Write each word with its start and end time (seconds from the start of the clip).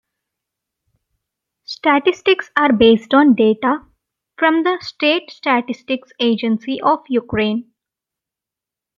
Statistics 1.65 2.49
are 2.57 2.73
based 2.73 3.13
on 3.13 3.35
data 3.35 3.85
from 4.35 4.63
the 4.63 4.79
State 4.81 5.29
Statistics 5.29 6.11
Agency 6.19 6.81
of 6.81 7.01
Ukraine. 7.07 7.69